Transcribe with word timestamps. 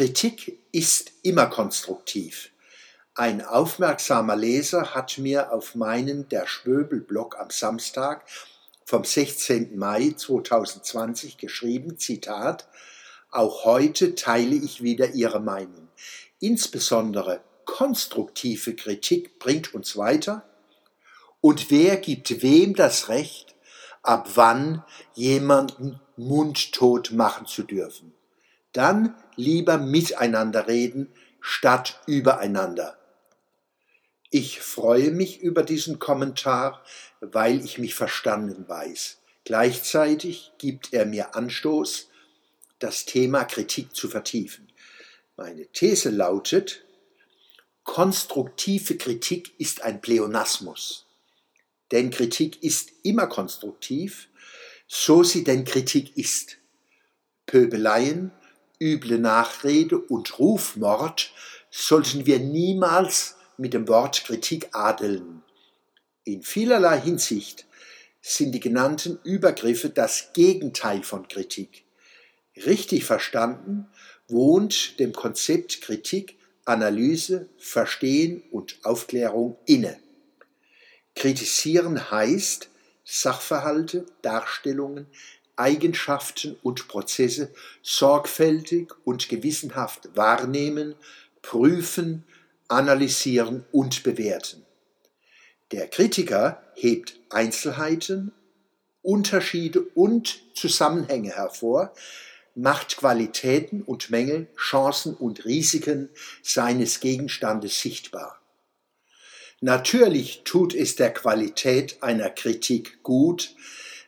Kritik 0.00 0.58
ist 0.72 1.12
immer 1.24 1.44
konstruktiv. 1.44 2.52
Ein 3.14 3.44
aufmerksamer 3.44 4.34
Leser 4.34 4.94
hat 4.94 5.18
mir 5.18 5.52
auf 5.52 5.74
meinen 5.74 6.26
Der 6.30 6.46
Schwöbel-Blog 6.46 7.38
am 7.38 7.50
Samstag 7.50 8.24
vom 8.86 9.04
16. 9.04 9.78
Mai 9.78 10.14
2020 10.16 11.36
geschrieben, 11.36 11.98
Zitat, 11.98 12.66
auch 13.30 13.66
heute 13.66 14.14
teile 14.14 14.54
ich 14.54 14.82
wieder 14.82 15.10
Ihre 15.10 15.38
Meinung. 15.38 15.88
Insbesondere 16.38 17.42
konstruktive 17.66 18.74
Kritik 18.74 19.38
bringt 19.38 19.74
uns 19.74 19.98
weiter. 19.98 20.48
Und 21.42 21.70
wer 21.70 21.98
gibt 21.98 22.40
wem 22.40 22.74
das 22.74 23.10
Recht, 23.10 23.54
ab 24.02 24.30
wann 24.34 24.82
jemanden 25.12 26.00
mundtot 26.16 27.12
machen 27.12 27.46
zu 27.46 27.64
dürfen? 27.64 28.14
Dann 28.72 29.14
lieber 29.36 29.78
miteinander 29.78 30.68
reden, 30.68 31.12
statt 31.40 32.00
übereinander. 32.06 32.98
Ich 34.30 34.60
freue 34.60 35.10
mich 35.10 35.40
über 35.40 35.62
diesen 35.64 35.98
Kommentar, 35.98 36.84
weil 37.20 37.64
ich 37.64 37.78
mich 37.78 37.94
verstanden 37.94 38.68
weiß. 38.68 39.18
Gleichzeitig 39.44 40.52
gibt 40.58 40.92
er 40.92 41.06
mir 41.06 41.34
Anstoß, 41.34 42.08
das 42.78 43.06
Thema 43.06 43.44
Kritik 43.44 43.94
zu 43.94 44.08
vertiefen. 44.08 44.68
Meine 45.36 45.66
These 45.66 46.10
lautet, 46.10 46.84
konstruktive 47.82 48.96
Kritik 48.96 49.52
ist 49.58 49.82
ein 49.82 50.00
Pleonasmus. 50.00 51.06
Denn 51.90 52.10
Kritik 52.10 52.62
ist 52.62 52.92
immer 53.02 53.26
konstruktiv, 53.26 54.28
so 54.86 55.24
sie 55.24 55.42
denn 55.42 55.64
Kritik 55.64 56.16
ist. 56.16 56.58
Pöbeleien, 57.46 58.30
üble 58.80 59.18
Nachrede 59.18 59.98
und 59.98 60.38
Rufmord 60.38 61.32
sollten 61.70 62.26
wir 62.26 62.38
niemals 62.38 63.36
mit 63.56 63.74
dem 63.74 63.86
Wort 63.88 64.24
Kritik 64.24 64.68
adeln. 64.72 65.42
In 66.24 66.42
vielerlei 66.42 67.00
Hinsicht 67.00 67.66
sind 68.22 68.52
die 68.52 68.60
genannten 68.60 69.18
Übergriffe 69.22 69.90
das 69.90 70.32
Gegenteil 70.32 71.02
von 71.02 71.28
Kritik. 71.28 71.84
Richtig 72.56 73.04
verstanden 73.04 73.86
wohnt 74.28 74.98
dem 74.98 75.12
Konzept 75.12 75.80
Kritik 75.80 76.36
Analyse, 76.64 77.48
Verstehen 77.58 78.42
und 78.50 78.78
Aufklärung 78.84 79.56
inne. 79.66 79.98
Kritisieren 81.14 82.10
heißt, 82.10 82.68
Sachverhalte, 83.04 84.06
Darstellungen, 84.22 85.06
Eigenschaften 85.60 86.56
und 86.62 86.88
Prozesse 86.88 87.52
sorgfältig 87.82 88.92
und 89.04 89.28
gewissenhaft 89.28 90.08
wahrnehmen, 90.16 90.94
prüfen, 91.42 92.24
analysieren 92.68 93.64
und 93.70 94.02
bewerten. 94.02 94.64
Der 95.72 95.86
Kritiker 95.86 96.62
hebt 96.74 97.20
Einzelheiten, 97.28 98.32
Unterschiede 99.02 99.82
und 99.94 100.40
Zusammenhänge 100.54 101.30
hervor, 101.30 101.92
macht 102.54 102.96
Qualitäten 102.96 103.82
und 103.82 104.10
Mängel, 104.10 104.48
Chancen 104.56 105.14
und 105.14 105.44
Risiken 105.44 106.10
seines 106.42 107.00
Gegenstandes 107.00 107.80
sichtbar. 107.80 108.40
Natürlich 109.60 110.42
tut 110.44 110.74
es 110.74 110.96
der 110.96 111.12
Qualität 111.12 112.02
einer 112.02 112.30
Kritik 112.30 113.02
gut, 113.02 113.54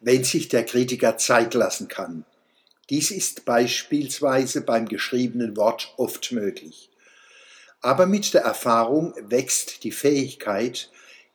wenn 0.00 0.24
sich 0.24 0.48
der 0.48 0.64
Kritiker 0.64 1.16
Zeit 1.16 1.54
lassen 1.54 1.88
kann. 1.88 2.24
Dies 2.90 3.10
ist 3.10 3.44
beispielsweise 3.44 4.60
beim 4.60 4.86
geschriebenen 4.86 5.56
Wort 5.56 5.92
oft 5.96 6.32
möglich. 6.32 6.90
Aber 7.80 8.06
mit 8.06 8.32
der 8.34 8.42
Erfahrung 8.42 9.14
wächst 9.20 9.84
die 9.84 9.92
Fähigkeit, 9.92 10.90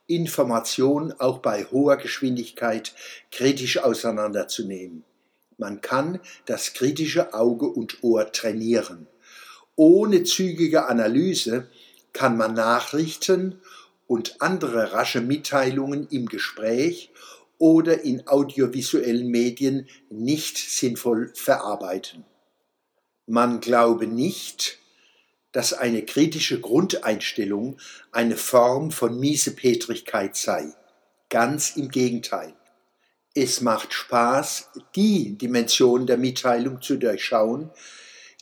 Information 0.06 1.12
auch 1.12 1.38
bei 1.38 1.64
hoher 1.64 1.96
Geschwindigkeit 1.96 2.94
kritisch 3.30 3.78
auseinanderzunehmen. 3.78 5.04
Man 5.58 5.80
kann 5.80 6.18
das 6.46 6.74
kritische 6.74 7.34
Auge 7.34 7.66
und 7.66 8.02
Ohr 8.02 8.32
trainieren. 8.32 9.06
Ohne 9.76 10.24
zügige 10.24 10.86
Analyse 10.86 11.68
kann 12.12 12.36
man 12.36 12.54
Nachrichten 12.54 13.60
und 14.06 14.40
andere 14.40 14.92
rasche 14.92 15.20
Mitteilungen 15.20 16.08
im 16.10 16.26
Gespräch 16.26 17.10
oder 17.62 18.02
in 18.02 18.26
audiovisuellen 18.26 19.28
Medien 19.28 19.88
nicht 20.10 20.58
sinnvoll 20.58 21.30
verarbeiten. 21.36 22.24
Man 23.26 23.60
glaube 23.60 24.08
nicht, 24.08 24.80
dass 25.52 25.72
eine 25.72 26.04
kritische 26.04 26.60
Grundeinstellung 26.60 27.78
eine 28.10 28.36
Form 28.36 28.90
von 28.90 29.16
Miesepetrigkeit 29.20 30.34
sei. 30.34 30.74
Ganz 31.28 31.76
im 31.76 31.88
Gegenteil. 31.88 32.52
Es 33.32 33.60
macht 33.60 33.92
Spaß, 33.92 34.70
die 34.96 35.38
Dimension 35.38 36.08
der 36.08 36.18
Mitteilung 36.18 36.82
zu 36.82 36.96
durchschauen, 36.96 37.70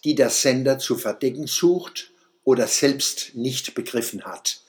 die 0.02 0.14
der 0.14 0.30
Sender 0.30 0.78
zu 0.78 0.96
verdecken 0.96 1.46
sucht 1.46 2.10
oder 2.42 2.66
selbst 2.66 3.34
nicht 3.34 3.74
begriffen 3.74 4.24
hat. 4.24 4.62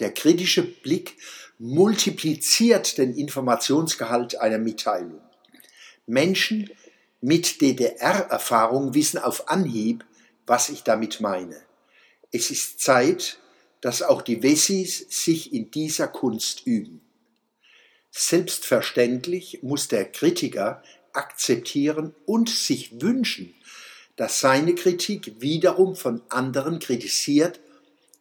Der 0.00 0.12
kritische 0.12 0.62
Blick 0.64 1.14
multipliziert 1.58 2.98
den 2.98 3.14
Informationsgehalt 3.14 4.40
einer 4.40 4.58
Mitteilung. 4.58 5.20
Menschen 6.06 6.70
mit 7.20 7.60
DDR-Erfahrung 7.60 8.94
wissen 8.94 9.18
auf 9.18 9.48
Anhieb, 9.48 10.04
was 10.46 10.68
ich 10.68 10.84
damit 10.84 11.20
meine. 11.20 11.60
Es 12.30 12.50
ist 12.50 12.80
Zeit, 12.80 13.38
dass 13.80 14.02
auch 14.02 14.22
die 14.22 14.42
Wessis 14.42 15.06
sich 15.08 15.52
in 15.52 15.70
dieser 15.70 16.08
Kunst 16.08 16.66
üben. 16.66 17.00
Selbstverständlich 18.10 19.60
muss 19.62 19.88
der 19.88 20.10
Kritiker 20.10 20.82
akzeptieren 21.12 22.14
und 22.24 22.48
sich 22.48 23.00
wünschen, 23.00 23.54
dass 24.16 24.40
seine 24.40 24.74
Kritik 24.74 25.40
wiederum 25.40 25.94
von 25.94 26.22
anderen 26.28 26.78
kritisiert 26.78 27.60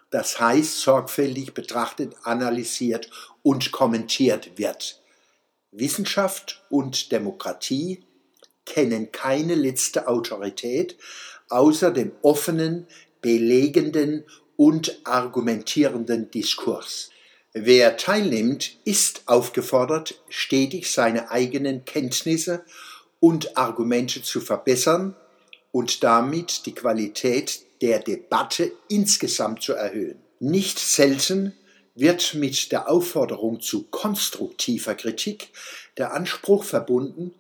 das 0.10 0.40
heißt 0.40 0.80
sorgfältig 0.80 1.54
betrachtet, 1.54 2.16
analysiert 2.24 3.10
und 3.44 3.72
kommentiert 3.72 4.58
wird. 4.58 5.02
Wissenschaft 5.72 6.64
und 6.70 7.12
Demokratie 7.12 8.06
kennen 8.66 9.12
keine 9.12 9.56
letzte 9.56 10.08
Autorität 10.08 10.98
außer 11.50 11.92
dem 11.92 12.12
offenen, 12.22 12.88
belegenden 13.22 14.26
und 14.56 15.00
argumentierenden 15.06 16.32
Diskurs. 16.32 17.10
Wer 17.54 17.98
teilnimmt, 17.98 18.78
ist 18.86 19.24
aufgefordert, 19.26 20.22
stetig 20.30 20.92
seine 20.92 21.32
eigenen 21.32 21.86
Kenntnisse 21.86 22.64
und 23.20 23.58
Argumente 23.58 24.22
zu 24.22 24.42
verbessern 24.42 25.16
und 25.78 26.04
damit 26.04 26.66
die 26.66 26.74
Qualität 26.74 27.62
der 27.84 28.00
Debatte 28.00 28.72
insgesamt 28.90 29.62
zu 29.62 29.74
erhöhen. 29.74 30.18
Nicht 30.40 30.80
selten 30.80 31.54
wird 31.94 32.34
mit 32.34 32.72
der 32.72 32.90
Aufforderung 32.90 33.62
zu 33.62 33.84
konstruktiver 33.84 34.96
Kritik 34.96 35.50
der 35.96 36.16
Anspruch 36.16 36.64
verbunden, 36.64 37.36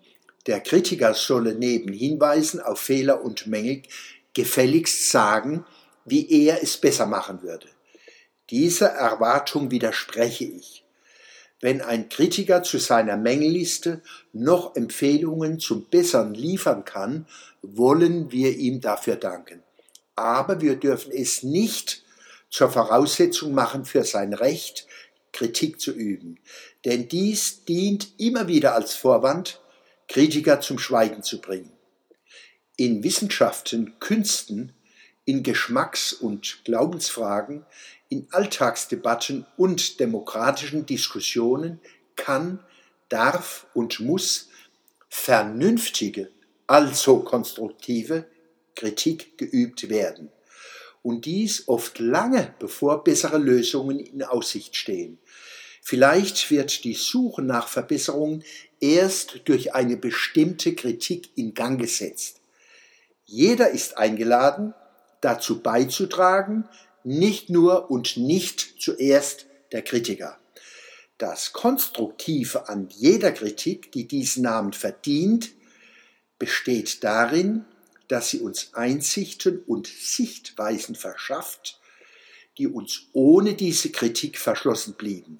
der 0.46 0.59
Kritiker 0.59 1.16
solle 1.16 1.56
neben 1.56 1.92
Hinweisen 1.92 2.59
auf 2.59 2.80
Fehler 2.80 3.24
und 3.24 3.48
Mängel 3.48 3.81
gefälligst 4.36 5.09
sagen, 5.09 5.66
wie 6.06 6.30
er 6.46 6.62
es 6.62 6.78
besser 6.78 7.08
machen 7.08 7.42
würde. 7.42 7.68
Dieser 8.52 8.90
Erwartung 8.90 9.72
widerspreche 9.72 10.46
ich. 10.46 10.84
Wenn 11.59 11.81
ein 11.81 12.09
Kritiker 12.09 12.63
zu 12.63 12.78
seiner 12.78 13.18
Mängelliste 13.18 14.01
noch 14.31 14.75
Empfehlungen 14.75 15.59
zum 15.59 15.85
Bessern 15.85 16.34
liefern 16.34 16.85
kann, 16.85 17.28
wollen 17.62 18.31
wir 18.31 18.56
ihm 18.56 18.81
dafür 18.81 19.16
danken 19.16 19.63
aber 20.18 20.62
wir 20.62 20.75
dürfen 20.75 21.13
es 21.13 21.44
nicht 21.44 22.04
zur 22.50 22.69
Voraussetzung 22.69 23.54
machen 23.54 23.86
für 23.86 24.04
sein 24.04 24.33
Recht, 24.33 24.88
Kritik 25.31 25.80
zu 25.80 25.94
üben. 25.94 26.39
Denn 26.83 27.07
dies 27.07 27.63
dient 27.65 28.09
immer 28.18 28.48
wieder 28.48 28.74
als 28.74 28.95
Vorwand, 28.95 29.62
Kritiker 30.07 30.59
zum 30.59 30.80
Schweigen 30.80 31.21
zu 31.21 31.39
bringen. 31.39 31.71
In 32.77 33.04
Wissenschaften, 33.04 34.00
Künsten, 34.00 34.74
in 35.25 35.44
Geschmacks- 35.44 36.13
und 36.13 36.63
Glaubensfragen, 36.65 37.65
in 38.09 38.27
Alltagsdebatten 38.31 39.45
und 39.57 40.00
demokratischen 40.00 40.86
Diskussionen 40.86 41.80
kann, 42.15 42.59
darf 43.09 43.68
und 43.74 44.00
muss 44.00 44.50
vernünftige, 45.09 46.30
also 46.68 47.19
konstruktive 47.19 48.25
Kritik 48.75 49.38
geübt 49.38 49.89
werden. 49.89 50.30
Und 51.04 51.25
dies 51.25 51.68
oft 51.68 52.00
lange 52.00 52.54
bevor 52.59 53.04
bessere 53.04 53.38
Lösungen 53.38 54.00
in 54.00 54.24
Aussicht 54.24 54.75
stehen. 54.75 55.19
Vielleicht 55.81 56.51
wird 56.51 56.83
die 56.83 56.95
Suche 56.95 57.42
nach 57.42 57.69
Verbesserungen 57.69 58.44
erst 58.81 59.42
durch 59.45 59.74
eine 59.74 59.95
bestimmte 59.95 60.75
Kritik 60.75 61.30
in 61.36 61.54
Gang 61.54 61.80
gesetzt. 61.80 62.42
Jeder 63.25 63.69
ist 63.69 63.98
eingeladen, 63.98 64.74
dazu 65.21 65.62
beizutragen, 65.62 66.68
nicht 67.07 67.50
nur 67.50 67.89
und 67.89 68.18
nicht 68.18 68.75
zuerst 68.80 69.45
der 69.71 69.81
Kritiker. 69.81 70.38
Das 71.18 71.54
Konstruktive 71.54 72.68
an 72.68 72.89
jeder 72.89 73.31
Kritik, 73.31 73.94
die 73.94 74.07
diesen 74.07 74.44
Namen 74.44 74.74
verdient, 74.74 75.51
besteht 76.38 77.04
darin, 77.06 77.63
dass 78.09 78.30
sie 78.30 78.42
uns 78.42 78.74
Einsichten 78.74 79.59
und 79.65 79.88
Sichtweisen 79.88 80.95
verschafft, 80.95 81.80
die 82.57 82.68
uns 82.68 83.04
ohne 83.13 83.54
diese 83.54 83.89
Kritik 83.89 84.38
verschlossen 84.38 84.95
blieben. 84.95 85.38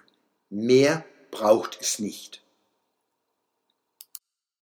Mehr 0.50 1.06
braucht 1.32 1.80
es 1.82 2.00
nicht. 2.00 2.42